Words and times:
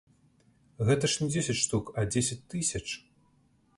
Гэта 0.87 1.11
ж 1.13 1.21
не 1.23 1.27
дзесяць 1.35 1.57
штук, 1.65 1.93
а 2.01 2.07
дзесяць 2.17 2.41
тысяч. 2.55 2.85